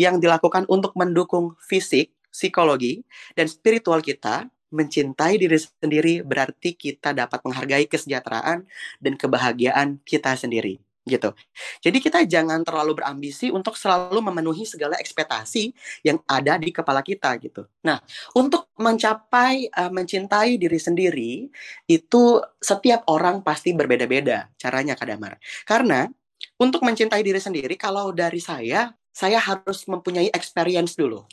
yang 0.01 0.17
dilakukan 0.25 0.65
untuk 0.73 0.97
mendukung 0.97 1.53
fisik, 1.61 2.17
psikologi, 2.33 3.05
dan 3.37 3.45
spiritual 3.45 4.01
kita. 4.01 4.49
Mencintai 4.67 5.39
diri 5.39 5.63
sendiri 5.63 6.27
berarti 6.27 6.75
kita 6.75 7.15
dapat 7.15 7.39
menghargai 7.47 7.87
kesejahteraan 7.87 8.67
dan 8.99 9.15
kebahagiaan 9.15 10.03
kita 10.03 10.35
sendiri 10.35 10.83
gitu. 11.07 11.31
Jadi 11.81 11.99
kita 12.03 12.27
jangan 12.27 12.67
terlalu 12.67 12.99
berambisi 12.99 13.49
untuk 13.55 13.79
selalu 13.79 14.19
memenuhi 14.19 14.67
segala 14.67 14.99
ekspektasi 14.99 15.71
yang 16.03 16.19
ada 16.27 16.59
di 16.59 16.75
kepala 16.75 17.01
kita 17.01 17.31
gitu. 17.39 17.65
Nah, 17.87 18.03
untuk 18.35 18.69
mencapai 18.75 19.71
uh, 19.71 19.89
mencintai 19.89 20.59
diri 20.59 20.77
sendiri 20.83 21.47
itu 21.87 22.43
setiap 22.59 23.07
orang 23.07 23.41
pasti 23.47 23.71
berbeda-beda 23.71 24.51
caranya 24.59 24.99
Kadamar. 24.99 25.39
Karena 25.63 26.11
untuk 26.59 26.83
mencintai 26.83 27.23
diri 27.23 27.39
sendiri 27.39 27.79
kalau 27.79 28.11
dari 28.11 28.43
saya 28.43 28.91
saya 29.17 29.41
harus 29.41 29.89
mempunyai 29.89 30.29
experience 30.35 30.93
dulu. 30.93 31.25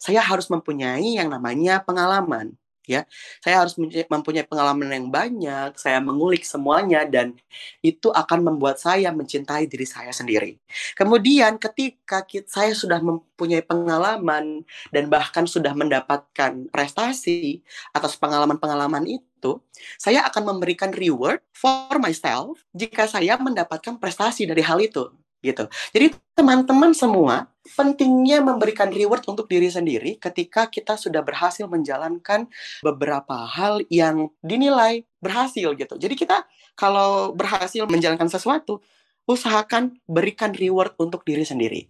Saya 0.00 0.24
harus 0.24 0.48
mempunyai 0.48 1.20
yang 1.20 1.28
namanya 1.28 1.84
pengalaman 1.84 2.56
ya. 2.86 3.04
Saya 3.42 3.66
harus 3.66 3.74
mempunyai 4.08 4.46
pengalaman 4.46 4.88
yang 4.88 5.10
banyak 5.10 5.74
saya 5.76 5.98
mengulik 5.98 6.46
semuanya 6.46 7.04
dan 7.04 7.34
itu 7.82 8.08
akan 8.14 8.46
membuat 8.54 8.78
saya 8.80 9.10
mencintai 9.10 9.66
diri 9.66 9.84
saya 9.84 10.14
sendiri. 10.14 10.56
Kemudian 10.94 11.58
ketika 11.58 12.24
saya 12.46 12.72
sudah 12.72 13.02
mempunyai 13.02 13.60
pengalaman 13.66 14.62
dan 14.94 15.04
bahkan 15.10 15.44
sudah 15.44 15.74
mendapatkan 15.74 16.70
prestasi 16.70 17.60
atas 17.92 18.14
pengalaman-pengalaman 18.16 19.04
itu 19.04 19.60
saya 20.00 20.24
akan 20.26 20.56
memberikan 20.56 20.94
reward 20.94 21.42
for 21.52 21.98
myself 22.00 22.62
jika 22.72 23.04
saya 23.04 23.36
mendapatkan 23.36 24.00
prestasi 24.00 24.48
dari 24.48 24.64
hal 24.64 24.80
itu 24.80 25.12
gitu. 25.46 25.70
Jadi 25.94 26.18
teman-teman 26.34 26.90
semua 26.90 27.46
pentingnya 27.78 28.42
memberikan 28.42 28.90
reward 28.90 29.22
untuk 29.30 29.46
diri 29.46 29.70
sendiri 29.70 30.18
ketika 30.18 30.66
kita 30.66 30.98
sudah 30.98 31.22
berhasil 31.22 31.70
menjalankan 31.70 32.50
beberapa 32.82 33.46
hal 33.46 33.82
yang 33.86 34.30
dinilai 34.42 35.06
berhasil 35.22 35.74
gitu. 35.78 35.94
Jadi 35.94 36.14
kita 36.18 36.42
kalau 36.74 37.30
berhasil 37.32 37.86
menjalankan 37.86 38.26
sesuatu, 38.26 38.82
usahakan 39.26 39.98
berikan 40.06 40.50
reward 40.54 40.94
untuk 40.98 41.22
diri 41.22 41.42
sendiri 41.42 41.86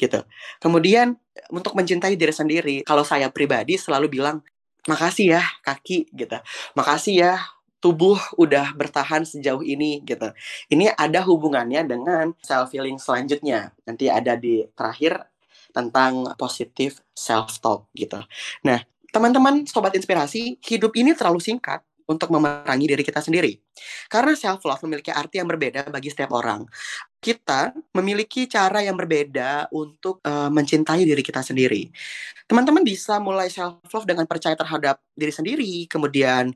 gitu. 0.00 0.24
Kemudian 0.58 1.12
untuk 1.52 1.76
mencintai 1.76 2.16
diri 2.16 2.32
sendiri, 2.32 2.76
kalau 2.88 3.04
saya 3.04 3.28
pribadi 3.28 3.76
selalu 3.76 4.08
bilang 4.08 4.40
makasih 4.88 5.36
ya 5.36 5.42
kaki 5.60 6.08
gitu. 6.16 6.40
Makasih 6.72 7.14
ya 7.20 7.32
tubuh 7.80 8.20
udah 8.36 8.76
bertahan 8.76 9.24
sejauh 9.24 9.64
ini 9.64 10.04
gitu. 10.04 10.30
Ini 10.68 10.92
ada 10.94 11.24
hubungannya 11.24 11.82
dengan 11.88 12.36
self 12.44 12.70
healing 12.76 13.00
selanjutnya. 13.00 13.72
Nanti 13.88 14.12
ada 14.12 14.36
di 14.36 14.64
terakhir 14.76 15.26
tentang 15.72 16.36
positif 16.36 17.00
self 17.16 17.58
talk 17.58 17.88
gitu. 17.96 18.20
Nah, 18.66 18.84
teman-teman 19.10 19.64
sobat 19.66 19.96
inspirasi, 19.96 20.60
hidup 20.60 20.92
ini 20.94 21.16
terlalu 21.16 21.40
singkat 21.40 21.80
untuk 22.10 22.34
memerangi 22.34 22.90
diri 22.90 23.06
kita 23.06 23.22
sendiri. 23.22 23.54
Karena 24.10 24.34
self 24.34 24.66
love 24.66 24.82
memiliki 24.82 25.14
arti 25.14 25.38
yang 25.38 25.46
berbeda 25.46 25.86
bagi 25.94 26.10
setiap 26.10 26.34
orang. 26.34 26.66
Kita 27.20 27.76
memiliki 27.92 28.48
cara 28.48 28.80
yang 28.80 28.96
berbeda 28.96 29.68
untuk 29.76 30.24
uh, 30.24 30.48
mencintai 30.48 31.04
diri 31.04 31.20
kita 31.20 31.44
sendiri. 31.44 31.92
Teman-teman 32.48 32.82
bisa 32.82 33.20
mulai 33.20 33.52
self 33.52 33.78
love 33.92 34.08
dengan 34.08 34.24
percaya 34.24 34.56
terhadap 34.56 34.98
diri 35.12 35.30
sendiri, 35.30 35.72
kemudian 35.86 36.50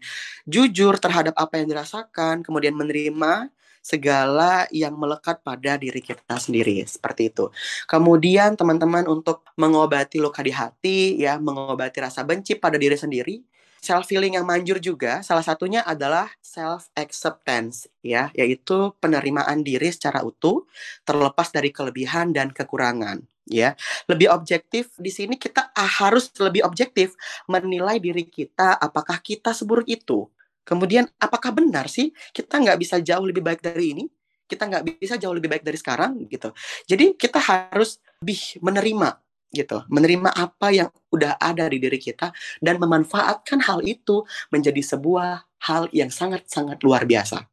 jujur 0.48 0.96
terhadap 0.96 1.36
apa 1.36 1.60
yang 1.60 1.68
dirasakan, 1.68 2.40
kemudian 2.40 2.72
menerima 2.74 3.52
segala 3.84 4.64
yang 4.72 4.96
melekat 4.96 5.44
pada 5.44 5.76
diri 5.76 6.00
kita 6.00 6.40
sendiri 6.40 6.80
seperti 6.88 7.28
itu. 7.28 7.52
Kemudian 7.84 8.56
teman-teman 8.56 9.04
untuk 9.04 9.44
mengobati 9.60 10.24
luka 10.24 10.40
di 10.40 10.50
hati 10.56 11.20
ya, 11.20 11.36
mengobati 11.36 12.00
rasa 12.00 12.24
benci 12.24 12.56
pada 12.56 12.80
diri 12.80 12.96
sendiri, 12.96 13.44
self 13.84 14.08
healing 14.08 14.40
yang 14.40 14.48
manjur 14.48 14.80
juga 14.80 15.20
salah 15.20 15.44
satunya 15.44 15.84
adalah 15.84 16.32
self 16.40 16.88
acceptance 16.96 17.86
ya 18.00 18.32
yaitu 18.32 18.96
penerimaan 18.98 19.60
diri 19.60 19.92
secara 19.92 20.24
utuh 20.24 20.64
terlepas 21.04 21.52
dari 21.52 21.68
kelebihan 21.68 22.32
dan 22.32 22.48
kekurangan 22.48 23.20
ya. 23.48 23.76
Lebih 24.08 24.32
objektif 24.32 24.96
di 24.96 25.12
sini 25.12 25.36
kita 25.36 25.72
harus 25.76 26.32
lebih 26.40 26.64
objektif 26.64 27.14
menilai 27.48 28.00
diri 28.00 28.24
kita 28.24 28.80
apakah 28.80 29.20
kita 29.20 29.52
seburuk 29.52 29.88
itu. 29.88 30.28
Kemudian 30.64 31.04
apakah 31.20 31.52
benar 31.52 31.92
sih 31.92 32.10
kita 32.32 32.56
nggak 32.56 32.80
bisa 32.80 32.96
jauh 33.04 33.24
lebih 33.24 33.44
baik 33.44 33.60
dari 33.60 33.92
ini? 33.92 34.04
Kita 34.44 34.68
nggak 34.68 35.00
bisa 35.00 35.16
jauh 35.20 35.32
lebih 35.36 35.52
baik 35.52 35.64
dari 35.64 35.76
sekarang 35.76 36.24
gitu. 36.28 36.52
Jadi 36.88 37.16
kita 37.16 37.40
harus 37.40 38.00
lebih 38.20 38.60
menerima 38.64 39.08
gitu, 39.52 39.82
menerima 39.90 40.30
apa 40.34 40.72
yang 40.72 40.88
udah 41.12 41.38
ada 41.38 41.68
di 41.70 41.78
diri 41.78 41.98
kita 41.98 42.34
dan 42.62 42.80
memanfaatkan 42.80 43.62
hal 43.64 43.82
itu 43.84 44.24
menjadi 44.50 44.82
sebuah 44.82 45.44
hal 45.68 45.88
yang 45.94 46.10
sangat-sangat 46.10 46.82
luar 46.82 47.04
biasa. 47.04 47.44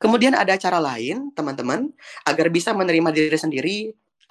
Kemudian 0.00 0.34
ada 0.34 0.56
cara 0.56 0.80
lain, 0.80 1.30
teman-teman, 1.36 1.92
agar 2.26 2.48
bisa 2.48 2.72
menerima 2.72 3.12
diri 3.12 3.38
sendiri, 3.38 3.78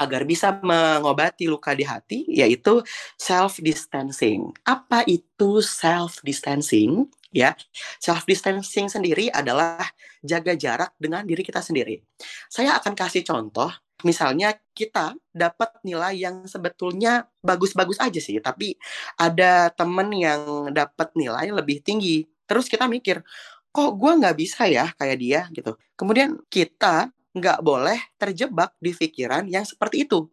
agar 0.01 0.25
bisa 0.25 0.57
mengobati 0.65 1.45
luka 1.45 1.77
di 1.77 1.85
hati, 1.85 2.25
yaitu 2.25 2.81
self 3.21 3.61
distancing. 3.61 4.49
Apa 4.65 5.05
itu 5.05 5.61
self 5.61 6.19
distancing? 6.25 7.05
Ya, 7.31 7.55
self 8.01 8.27
distancing 8.27 8.91
sendiri 8.91 9.31
adalah 9.31 9.79
jaga 10.19 10.57
jarak 10.57 10.91
dengan 10.99 11.23
diri 11.23 11.45
kita 11.45 11.63
sendiri. 11.63 12.03
Saya 12.51 12.75
akan 12.81 12.91
kasih 12.97 13.23
contoh 13.23 13.71
misalnya 14.07 14.55
kita 14.73 15.15
dapat 15.31 15.81
nilai 15.85 16.17
yang 16.17 16.45
sebetulnya 16.47 17.27
bagus-bagus 17.43 17.97
aja 18.01 18.19
sih, 18.19 18.37
tapi 18.41 18.75
ada 19.19 19.71
temen 19.73 20.09
yang 20.13 20.71
dapat 20.73 21.13
nilai 21.17 21.49
lebih 21.51 21.83
tinggi. 21.83 22.25
Terus 22.45 22.67
kita 22.67 22.87
mikir, 22.89 23.23
kok 23.71 23.91
gue 23.95 24.11
nggak 24.19 24.35
bisa 24.37 24.67
ya 24.67 24.91
kayak 24.99 25.17
dia 25.17 25.41
gitu. 25.55 25.75
Kemudian 25.95 26.39
kita 26.51 27.09
nggak 27.31 27.59
boleh 27.63 27.99
terjebak 28.19 28.75
di 28.77 28.91
pikiran 28.91 29.47
yang 29.47 29.63
seperti 29.63 30.03
itu. 30.07 30.27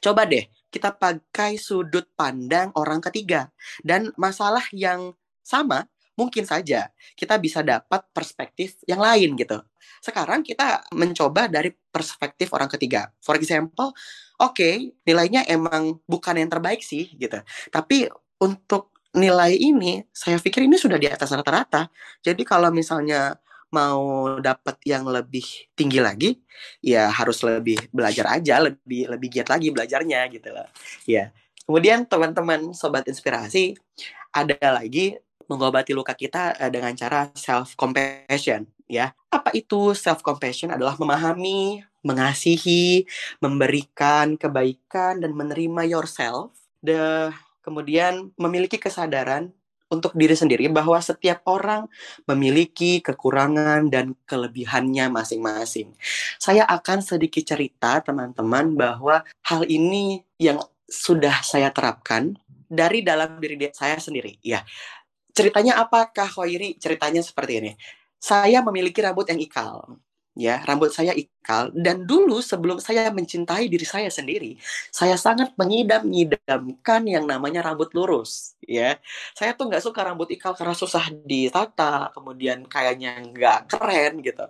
Coba 0.00 0.24
deh 0.24 0.48
kita 0.72 0.96
pakai 0.96 1.60
sudut 1.60 2.08
pandang 2.16 2.72
orang 2.76 3.00
ketiga 3.04 3.52
dan 3.84 4.12
masalah 4.16 4.64
yang 4.72 5.12
sama 5.44 5.88
mungkin 6.18 6.42
saja 6.42 6.90
kita 7.14 7.38
bisa 7.38 7.62
dapat 7.62 8.10
perspektif 8.10 8.82
yang 8.90 8.98
lain 8.98 9.38
gitu. 9.38 9.62
Sekarang 10.02 10.42
kita 10.42 10.82
mencoba 10.90 11.46
dari 11.46 11.70
perspektif 11.70 12.50
orang 12.50 12.66
ketiga. 12.66 13.14
For 13.22 13.38
example, 13.38 13.94
oke, 14.42 14.58
okay, 14.58 14.90
nilainya 15.06 15.46
emang 15.46 16.02
bukan 16.10 16.42
yang 16.42 16.50
terbaik 16.50 16.82
sih 16.82 17.14
gitu. 17.14 17.38
Tapi 17.70 18.10
untuk 18.42 18.98
nilai 19.14 19.54
ini 19.54 20.02
saya 20.10 20.36
pikir 20.42 20.66
ini 20.66 20.74
sudah 20.74 20.98
di 20.98 21.06
atas 21.06 21.30
rata-rata. 21.30 21.86
Jadi 22.20 22.42
kalau 22.42 22.74
misalnya 22.74 23.38
mau 23.68 24.36
dapat 24.40 24.80
yang 24.88 25.04
lebih 25.06 25.44
tinggi 25.76 26.00
lagi, 26.00 26.30
ya 26.80 27.12
harus 27.12 27.44
lebih 27.44 27.92
belajar 27.92 28.40
aja, 28.40 28.64
lebih 28.64 29.12
lebih 29.12 29.28
giat 29.28 29.48
lagi 29.52 29.68
belajarnya 29.70 30.20
gitu 30.32 30.48
loh. 30.50 30.68
Ya. 31.04 31.30
Kemudian 31.68 32.08
teman-teman 32.08 32.72
sobat 32.72 33.04
inspirasi, 33.04 33.76
ada 34.32 34.56
lagi 34.72 35.20
mengobati 35.48 35.96
luka 35.96 36.12
kita 36.14 36.54
eh, 36.60 36.70
dengan 36.70 36.92
cara 36.94 37.32
self 37.34 37.74
compassion 37.74 38.68
ya. 38.86 39.12
Apa 39.32 39.52
itu 39.56 39.96
self 39.96 40.20
compassion? 40.24 40.70
Adalah 40.72 40.96
memahami, 41.00 41.84
mengasihi, 42.04 43.04
memberikan 43.40 44.36
kebaikan 44.36 45.24
dan 45.24 45.32
menerima 45.34 45.88
yourself. 45.88 46.52
The 46.84 47.32
kemudian 47.64 48.32
memiliki 48.40 48.80
kesadaran 48.80 49.52
untuk 49.88 50.12
diri 50.16 50.36
sendiri 50.36 50.68
bahwa 50.68 51.00
setiap 51.00 51.44
orang 51.48 51.88
memiliki 52.28 53.00
kekurangan 53.00 53.88
dan 53.88 54.12
kelebihannya 54.28 55.08
masing-masing. 55.08 55.96
Saya 56.36 56.64
akan 56.68 57.00
sedikit 57.00 57.44
cerita 57.44 58.00
teman-teman 58.04 58.76
bahwa 58.76 59.24
hal 59.48 59.64
ini 59.64 60.24
yang 60.36 60.60
sudah 60.88 61.40
saya 61.44 61.72
terapkan 61.72 62.36
dari 62.68 63.00
dalam 63.00 63.40
diri 63.40 63.56
saya 63.72 63.96
sendiri. 63.96 64.36
Ya, 64.44 64.64
Ceritanya 65.38 65.78
apakah 65.78 66.26
Khairi? 66.26 66.74
Ceritanya 66.82 67.22
seperti 67.22 67.52
ini. 67.62 67.72
Saya 68.18 68.58
memiliki 68.66 68.98
rambut 68.98 69.30
yang 69.30 69.38
ikal. 69.38 70.02
Ya, 70.38 70.62
rambut 70.62 70.94
saya 70.94 71.18
ikal 71.18 71.74
dan 71.74 72.06
dulu 72.06 72.38
sebelum 72.38 72.78
saya 72.78 73.10
mencintai 73.10 73.66
diri 73.66 73.82
saya 73.82 74.06
sendiri, 74.06 74.54
saya 74.94 75.18
sangat 75.18 75.50
mengidam-idamkan 75.58 77.02
yang 77.10 77.26
namanya 77.26 77.58
rambut 77.58 77.90
lurus, 77.90 78.54
ya. 78.62 79.02
Saya 79.34 79.58
tuh 79.58 79.66
nggak 79.66 79.82
suka 79.82 80.06
rambut 80.06 80.30
ikal 80.30 80.54
karena 80.54 80.78
susah 80.78 81.10
ditata, 81.26 82.14
kemudian 82.14 82.62
kayaknya 82.70 83.18
nggak 83.18 83.66
keren 83.66 84.22
gitu. 84.22 84.46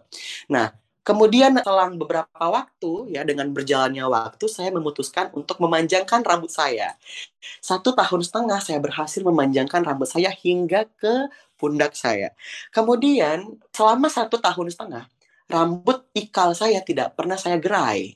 Nah, 0.52 0.76
Kemudian 1.08 1.56
selang 1.64 1.96
beberapa 1.96 2.28
waktu 2.36 3.16
ya 3.16 3.24
dengan 3.24 3.48
berjalannya 3.48 4.04
waktu 4.04 4.44
saya 4.44 4.68
memutuskan 4.68 5.32
untuk 5.32 5.56
memanjangkan 5.56 6.20
rambut 6.20 6.52
saya. 6.52 7.00
Satu 7.64 7.96
tahun 7.96 8.20
setengah 8.20 8.60
saya 8.60 8.76
berhasil 8.76 9.24
memanjangkan 9.24 9.88
rambut 9.88 10.04
saya 10.04 10.28
hingga 10.28 10.84
ke 11.00 11.32
pundak 11.56 11.96
saya. 11.96 12.36
Kemudian 12.76 13.56
selama 13.72 14.12
satu 14.12 14.36
tahun 14.36 14.68
setengah 14.68 15.08
rambut 15.48 16.04
ikal 16.12 16.52
saya 16.52 16.84
tidak 16.84 17.16
pernah 17.16 17.40
saya 17.40 17.56
gerai. 17.56 18.12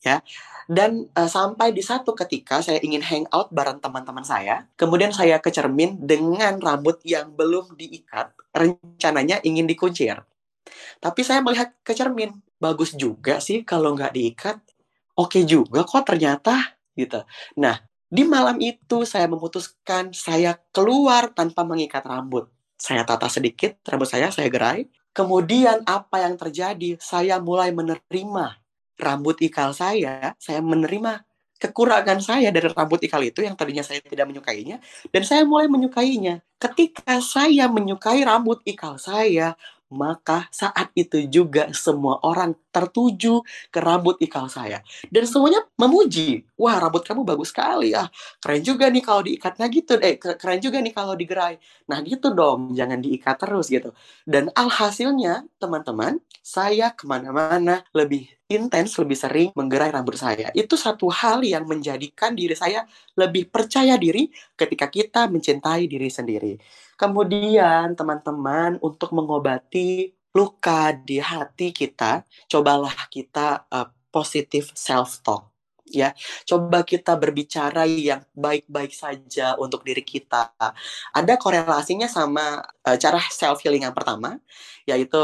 Ya, 0.00 0.24
dan 0.64 1.12
uh, 1.12 1.28
sampai 1.28 1.76
di 1.76 1.84
satu 1.84 2.16
ketika 2.16 2.64
saya 2.64 2.80
ingin 2.80 3.04
hangout 3.04 3.52
bareng 3.52 3.84
teman-teman 3.84 4.24
saya, 4.24 4.64
kemudian 4.80 5.12
saya 5.12 5.36
ke 5.36 5.52
cermin 5.52 6.00
dengan 6.00 6.56
rambut 6.56 7.04
yang 7.04 7.36
belum 7.36 7.76
diikat, 7.76 8.32
rencananya 8.56 9.44
ingin 9.44 9.68
dikuncir. 9.68 10.24
Tapi 11.00 11.20
saya 11.24 11.40
melihat 11.40 11.72
ke 11.80 11.92
cermin, 11.96 12.36
bagus 12.60 12.92
juga 12.94 13.40
sih 13.40 13.64
kalau 13.64 13.96
nggak 13.96 14.12
diikat. 14.14 14.56
Oke 15.16 15.44
juga 15.44 15.84
kok 15.84 16.06
ternyata 16.06 16.76
gitu. 16.96 17.24
Nah, 17.60 17.80
di 18.10 18.26
malam 18.26 18.58
itu 18.58 19.06
saya 19.06 19.30
memutuskan 19.30 20.10
saya 20.10 20.58
keluar 20.74 21.30
tanpa 21.30 21.62
mengikat 21.62 22.02
rambut. 22.04 22.50
Saya 22.80 23.04
tata 23.04 23.28
sedikit 23.28 23.78
rambut 23.86 24.08
saya, 24.08 24.32
saya 24.32 24.48
gerai. 24.48 24.88
Kemudian 25.10 25.82
apa 25.84 26.22
yang 26.22 26.38
terjadi? 26.38 26.96
Saya 27.02 27.42
mulai 27.42 27.74
menerima 27.74 28.60
rambut 29.00 29.40
ikal 29.40 29.72
saya, 29.72 30.36
saya 30.36 30.60
menerima 30.60 31.24
kekurangan 31.60 32.24
saya 32.24 32.48
dari 32.48 32.72
rambut 32.72 33.04
ikal 33.04 33.20
itu 33.20 33.44
yang 33.44 33.52
tadinya 33.52 33.84
saya 33.84 34.00
tidak 34.00 34.24
menyukainya 34.32 34.80
dan 35.12 35.22
saya 35.28 35.42
mulai 35.44 35.68
menyukainya. 35.68 36.40
Ketika 36.56 37.20
saya 37.20 37.68
menyukai 37.68 38.24
rambut 38.24 38.64
ikal 38.64 38.96
saya, 38.96 39.56
maka 39.90 40.46
saat 40.54 40.94
itu 40.94 41.26
juga 41.26 41.68
semua 41.74 42.22
orang 42.22 42.54
tertuju 42.70 43.42
ke 43.74 43.82
rambut 43.82 44.16
ikal 44.22 44.46
saya. 44.46 44.80
Dan 45.10 45.26
semuanya 45.26 45.66
memuji. 45.74 46.46
Wah, 46.54 46.78
rambut 46.78 47.02
kamu 47.02 47.26
bagus 47.26 47.50
sekali 47.50 47.90
ya. 47.92 48.06
Keren 48.38 48.62
juga 48.62 48.86
nih 48.86 49.02
kalau 49.02 49.22
diikatnya 49.26 49.66
gitu. 49.66 49.98
Eh, 49.98 50.16
keren 50.16 50.62
juga 50.62 50.78
nih 50.78 50.94
kalau 50.94 51.18
digerai. 51.18 51.58
Nah, 51.90 51.98
gitu 52.06 52.30
dong. 52.30 52.72
Jangan 52.78 53.02
diikat 53.02 53.36
terus 53.42 53.66
gitu. 53.66 53.90
Dan 54.22 54.54
alhasilnya, 54.54 55.42
teman-teman, 55.58 56.22
saya 56.40 56.94
ke 56.94 57.04
mana-mana 57.10 57.82
lebih 57.90 58.30
intens, 58.50 58.98
lebih 58.98 59.14
sering 59.18 59.48
menggerai 59.54 59.94
rambut 59.94 60.18
saya. 60.18 60.50
Itu 60.54 60.74
satu 60.74 61.06
hal 61.10 61.46
yang 61.46 61.66
menjadikan 61.70 62.34
diri 62.34 62.58
saya 62.58 62.82
lebih 63.14 63.46
percaya 63.50 63.94
diri 63.94 64.26
ketika 64.58 64.90
kita 64.90 65.30
mencintai 65.30 65.86
diri 65.86 66.10
sendiri. 66.10 66.54
Kemudian, 67.00 67.96
teman-teman, 67.96 68.76
untuk 68.84 69.16
mengobati 69.16 70.12
luka 70.36 70.92
di 70.92 71.16
hati 71.16 71.72
kita, 71.72 72.28
cobalah 72.44 72.92
kita 73.08 73.64
uh, 73.72 73.88
positif 74.12 74.68
self-talk. 74.76 75.48
Ya, 75.88 76.12
coba 76.44 76.84
kita 76.84 77.16
berbicara 77.16 77.88
yang 77.88 78.22
baik-baik 78.36 78.92
saja 78.92 79.56
untuk 79.56 79.80
diri 79.82 80.04
kita. 80.04 80.52
Ada 81.16 81.40
korelasinya 81.40 82.06
sama 82.06 82.62
uh, 82.84 82.96
cara 83.00 83.18
self 83.32 83.64
healing 83.64 83.88
yang 83.88 83.96
pertama, 83.96 84.36
yaitu 84.84 85.18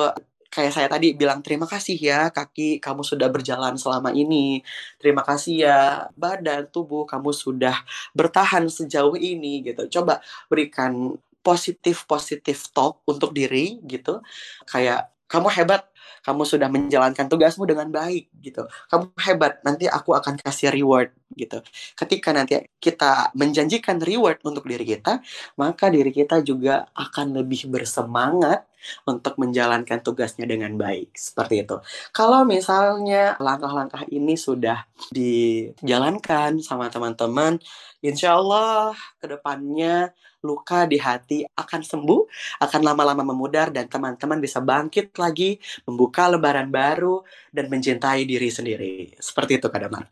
kayak 0.48 0.72
saya 0.72 0.88
tadi 0.88 1.12
bilang 1.12 1.44
terima 1.44 1.68
kasih 1.68 2.00
ya 2.00 2.32
kaki 2.32 2.80
kamu 2.80 3.04
sudah 3.04 3.28
berjalan 3.28 3.76
selama 3.76 4.08
ini 4.16 4.64
terima 4.96 5.20
kasih 5.20 5.68
ya 5.68 6.08
badan 6.16 6.72
tubuh 6.72 7.04
kamu 7.04 7.34
sudah 7.36 7.76
bertahan 8.16 8.64
sejauh 8.64 9.20
ini 9.20 9.60
gitu 9.68 10.00
coba 10.00 10.24
berikan 10.48 11.18
positif 11.46 12.02
positif 12.10 12.74
talk 12.74 13.06
untuk 13.06 13.30
diri 13.30 13.78
gitu. 13.86 14.18
Kayak 14.66 15.14
kamu 15.30 15.48
hebat 15.54 15.86
kamu 16.26 16.42
sudah 16.42 16.66
menjalankan 16.66 17.30
tugasmu 17.30 17.70
dengan 17.70 17.86
baik 17.86 18.34
gitu. 18.42 18.66
Kamu 18.90 19.14
hebat 19.22 19.62
nanti 19.62 19.86
aku 19.86 20.10
akan 20.10 20.42
kasih 20.42 20.74
reward 20.74 21.14
gitu. 21.30 21.62
Ketika 21.94 22.34
nanti 22.34 22.66
kita 22.82 23.30
menjanjikan 23.38 24.02
reward 24.02 24.42
untuk 24.42 24.66
diri 24.66 24.82
kita 24.82 25.22
maka 25.54 25.86
diri 25.86 26.10
kita 26.10 26.42
juga 26.42 26.90
akan 26.98 27.38
lebih 27.42 27.70
bersemangat 27.70 28.66
untuk 29.06 29.38
menjalankan 29.38 30.02
tugasnya 30.02 30.50
dengan 30.50 30.74
baik. 30.74 31.14
Seperti 31.14 31.62
itu. 31.62 31.78
Kalau 32.10 32.42
misalnya 32.42 33.38
langkah-langkah 33.38 34.02
ini 34.10 34.34
sudah 34.34 34.82
dijalankan 35.14 36.58
sama 36.58 36.90
teman-teman 36.90 37.62
insya 38.02 38.34
Allah 38.38 38.98
ke 39.22 39.30
depannya 39.30 40.10
luka 40.44 40.84
di 40.84 40.98
hati 41.00 41.46
akan 41.46 41.80
sembuh, 41.80 42.20
akan 42.60 42.80
lama-lama 42.84 43.22
memudar 43.24 43.72
dan 43.72 43.88
teman-teman 43.88 44.40
bisa 44.42 44.60
bangkit 44.60 45.16
lagi, 45.16 45.56
membuka 45.88 46.28
lebaran 46.28 46.68
baru 46.68 47.24
dan 47.54 47.72
mencintai 47.72 48.26
diri 48.28 48.48
sendiri. 48.52 49.16
Seperti 49.16 49.62
itu 49.62 49.66
Kak 49.70 49.80
Damar. 49.80 50.04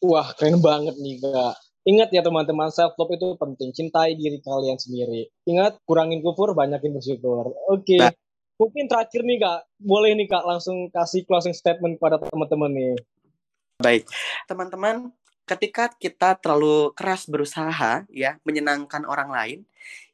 Wah, 0.00 0.32
keren 0.32 0.64
banget 0.64 0.96
nih 0.96 1.20
Kak. 1.20 1.54
Ingat 1.84 2.12
ya 2.12 2.20
teman-teman, 2.20 2.68
self 2.68 2.92
love 3.00 3.12
itu 3.16 3.36
penting. 3.40 3.72
Cintai 3.72 4.12
diri 4.12 4.36
kalian 4.44 4.76
sendiri. 4.76 5.32
Ingat, 5.48 5.80
kurangin 5.88 6.20
kufur, 6.20 6.52
banyakin 6.52 6.92
bersyukur. 6.92 7.56
Oke. 7.72 7.96
Okay. 7.96 8.04
Mungkin 8.60 8.92
terakhir 8.92 9.24
nih 9.24 9.40
Kak, 9.40 9.60
boleh 9.80 10.12
nih 10.12 10.28
Kak 10.28 10.44
langsung 10.44 10.92
kasih 10.92 11.24
closing 11.24 11.56
statement 11.56 11.96
kepada 11.96 12.20
teman-teman 12.20 12.68
nih. 12.68 12.92
Baik, 13.80 14.04
teman-teman, 14.44 15.08
ketika 15.50 15.90
kita 15.90 16.38
terlalu 16.38 16.94
keras 16.94 17.26
berusaha 17.26 18.06
ya 18.06 18.38
menyenangkan 18.46 19.02
orang 19.02 19.34
lain, 19.34 19.58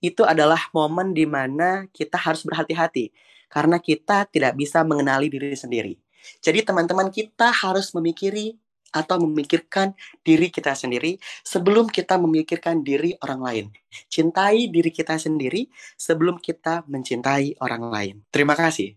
itu 0.00 0.24
adalah 0.24 0.72
momen 0.72 1.12
di 1.12 1.28
mana 1.28 1.84
kita 1.92 2.16
harus 2.16 2.40
berhati-hati 2.40 3.12
karena 3.52 3.76
kita 3.76 4.24
tidak 4.32 4.56
bisa 4.56 4.80
mengenali 4.80 5.28
diri 5.28 5.52
sendiri. 5.52 6.00
Jadi 6.40 6.64
teman-teman 6.64 7.12
kita 7.12 7.52
harus 7.52 7.92
memikiri 7.92 8.56
atau 8.96 9.20
memikirkan 9.20 9.92
diri 10.24 10.48
kita 10.48 10.72
sendiri 10.72 11.20
sebelum 11.44 11.92
kita 11.92 12.16
memikirkan 12.16 12.80
diri 12.80 13.12
orang 13.20 13.40
lain. 13.44 13.66
Cintai 14.08 14.72
diri 14.72 14.88
kita 14.88 15.20
sendiri 15.20 15.68
sebelum 16.00 16.40
kita 16.40 16.88
mencintai 16.88 17.60
orang 17.60 17.92
lain. 17.92 18.14
Terima 18.32 18.56
kasih. 18.56 18.96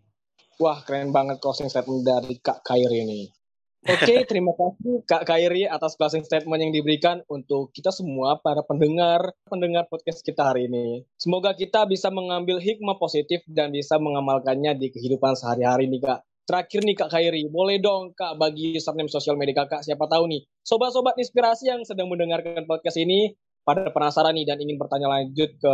Wah, 0.60 0.80
keren 0.88 1.12
banget 1.12 1.39
closing 1.43 1.67
statement 1.67 2.04
dari 2.08 2.39
Kak 2.39 2.63
Kair 2.63 2.91
ini. 2.91 3.38
Oke, 3.79 4.27
terima 4.27 4.51
kasih 4.51 5.07
Kak 5.07 5.23
Kairi 5.23 5.63
atas 5.63 5.95
closing 5.95 6.27
statement 6.27 6.59
yang 6.59 6.75
diberikan 6.75 7.23
untuk 7.31 7.71
kita 7.71 7.95
semua 7.95 8.35
para 8.43 8.59
pendengar 8.67 9.31
pendengar 9.47 9.87
podcast 9.87 10.19
kita 10.19 10.51
hari 10.51 10.67
ini. 10.67 11.07
Semoga 11.15 11.55
kita 11.55 11.87
bisa 11.87 12.11
mengambil 12.11 12.59
hikmah 12.59 12.99
positif 12.99 13.39
dan 13.47 13.71
bisa 13.71 13.95
mengamalkannya 13.95 14.75
di 14.75 14.91
kehidupan 14.91 15.31
sehari-hari 15.39 15.87
nih 15.87 16.03
Kak. 16.03 16.19
Terakhir 16.43 16.81
nih 16.83 16.95
Kak 16.99 17.09
Kairi, 17.13 17.43
boleh 17.47 17.79
dong 17.79 18.11
Kak 18.11 18.35
bagi 18.35 18.75
username 18.75 19.07
sosial 19.07 19.39
media 19.39 19.63
Kakak 19.63 19.87
siapa 19.87 20.11
tahu 20.11 20.27
nih 20.27 20.43
sobat-sobat 20.59 21.15
inspirasi 21.15 21.71
yang 21.71 21.81
sedang 21.87 22.11
mendengarkan 22.11 22.67
podcast 22.67 22.99
ini 22.99 23.31
pada 23.69 23.93
penasaran 23.93 24.34
nih 24.34 24.49
dan 24.49 24.58
ingin 24.58 24.82
bertanya 24.82 25.05
lanjut 25.05 25.53
ke 25.62 25.73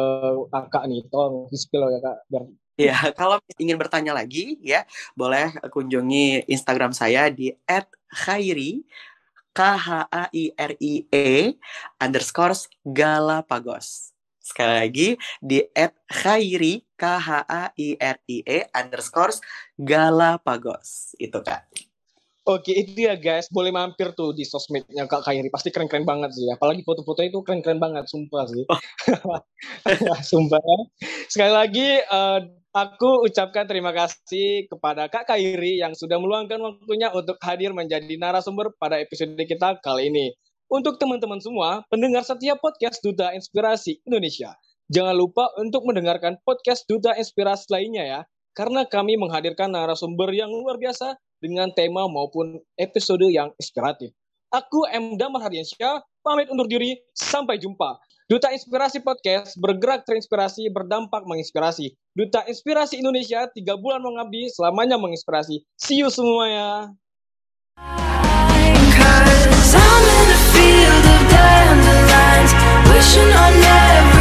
kakak 0.52 0.84
nih, 0.92 1.08
tolong 1.08 1.48
di-spill 1.48 1.88
ya 1.88 2.00
kak. 2.04 2.18
Biar... 2.28 2.44
Ya, 2.76 2.98
kalau 3.16 3.40
ingin 3.56 3.80
bertanya 3.80 4.12
lagi 4.12 4.60
ya, 4.60 4.84
boleh 5.16 5.56
kunjungi 5.72 6.44
Instagram 6.52 6.92
saya 6.92 7.32
di 7.32 7.56
@khairi 8.12 8.84
K 9.56 9.60
H 9.64 10.12
A 10.12 10.28
I 10.36 10.52
R 10.52 10.76
I 10.76 11.08
E 11.08 11.56
underscore 12.04 12.68
Galapagos. 12.84 14.12
Sekali 14.44 14.74
lagi 14.76 15.08
di 15.40 15.64
@khairi 16.12 16.84
K 17.00 17.04
H 17.16 17.48
A 17.48 17.72
I 17.80 17.96
R 17.96 18.18
I 18.28 18.38
E 18.44 18.60
underscore 18.76 19.40
Galapagos. 19.80 21.16
Itu 21.16 21.40
kak. 21.40 21.85
Oke, 22.46 22.78
itu 22.78 23.10
ya 23.10 23.18
guys. 23.18 23.50
Boleh 23.50 23.74
mampir 23.74 24.14
tuh 24.14 24.30
di 24.30 24.46
sosmednya 24.46 25.10
Kak 25.10 25.26
Kairi. 25.26 25.50
Pasti 25.50 25.74
keren-keren 25.74 26.06
banget 26.06 26.30
sih. 26.38 26.46
Apalagi 26.54 26.86
foto-fotonya 26.86 27.34
itu 27.34 27.42
keren-keren 27.42 27.82
banget, 27.82 28.06
sumpah 28.06 28.46
sih. 28.46 28.62
Oh. 28.70 28.82
sumpah. 30.30 30.62
Sekali 31.26 31.50
lagi, 31.50 32.06
uh, 32.06 32.46
aku 32.70 33.26
ucapkan 33.26 33.66
terima 33.66 33.90
kasih 33.98 34.70
kepada 34.70 35.10
Kak 35.10 35.26
Kairi 35.26 35.82
yang 35.82 35.98
sudah 35.98 36.22
meluangkan 36.22 36.62
waktunya 36.62 37.10
untuk 37.18 37.42
hadir 37.42 37.74
menjadi 37.74 38.14
narasumber 38.14 38.78
pada 38.78 39.02
episode 39.02 39.34
kita 39.42 39.82
kali 39.82 40.14
ini. 40.14 40.30
Untuk 40.70 41.02
teman-teman 41.02 41.42
semua, 41.42 41.82
pendengar 41.90 42.22
setiap 42.22 42.62
podcast 42.62 43.02
Duta 43.02 43.34
Inspirasi 43.34 44.06
Indonesia, 44.06 44.54
jangan 44.94 45.18
lupa 45.18 45.50
untuk 45.58 45.82
mendengarkan 45.82 46.38
podcast 46.46 46.86
Duta 46.86 47.18
Inspirasi 47.18 47.74
lainnya 47.74 48.06
ya, 48.06 48.20
karena 48.54 48.86
kami 48.86 49.18
menghadirkan 49.18 49.74
narasumber 49.74 50.30
yang 50.30 50.54
luar 50.54 50.78
biasa 50.78 51.18
dengan 51.44 51.72
tema 51.74 52.08
maupun 52.08 52.60
episode 52.80 53.28
yang 53.28 53.52
inspiratif. 53.60 54.12
Aku 54.54 54.88
M. 54.88 55.20
Damar 55.20 55.44
Hardiansyah, 55.44 56.00
pamit 56.24 56.48
undur 56.48 56.70
diri, 56.70 56.96
sampai 57.12 57.60
jumpa. 57.60 58.00
Duta 58.26 58.50
Inspirasi 58.50 59.06
Podcast 59.06 59.54
bergerak 59.62 60.02
terinspirasi, 60.08 60.74
berdampak 60.74 61.28
menginspirasi. 61.30 61.94
Duta 62.18 62.42
Inspirasi 62.50 62.98
Indonesia, 62.98 63.46
tiga 63.54 63.78
bulan 63.78 64.02
mengabdi, 64.02 64.50
selamanya 64.50 64.98
menginspirasi. 64.98 65.62
See 65.78 66.02
you 66.02 66.10
semuanya. 66.10 66.90
Wishing 72.96 73.28
on 73.28 73.54
never 73.60 74.15